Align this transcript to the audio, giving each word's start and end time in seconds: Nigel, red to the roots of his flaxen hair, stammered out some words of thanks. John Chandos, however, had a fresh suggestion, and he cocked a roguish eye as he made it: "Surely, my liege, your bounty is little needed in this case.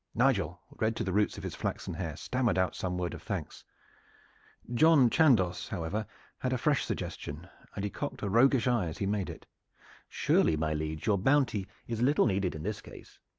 Nigel, 0.15 0.59
red 0.77 0.95
to 0.95 1.03
the 1.03 1.13
roots 1.13 1.37
of 1.37 1.43
his 1.43 1.53
flaxen 1.53 1.93
hair, 1.93 2.15
stammered 2.17 2.57
out 2.57 2.73
some 2.75 2.97
words 2.97 3.13
of 3.13 3.21
thanks. 3.21 3.63
John 4.73 5.11
Chandos, 5.11 5.67
however, 5.67 6.07
had 6.39 6.51
a 6.51 6.57
fresh 6.57 6.83
suggestion, 6.83 7.47
and 7.75 7.83
he 7.83 7.91
cocked 7.91 8.23
a 8.23 8.27
roguish 8.29 8.65
eye 8.65 8.87
as 8.87 8.97
he 8.97 9.05
made 9.05 9.29
it: 9.29 9.45
"Surely, 10.09 10.57
my 10.57 10.73
liege, 10.73 11.05
your 11.05 11.19
bounty 11.19 11.67
is 11.87 12.01
little 12.01 12.25
needed 12.25 12.55
in 12.55 12.63
this 12.63 12.81
case. 12.81 13.19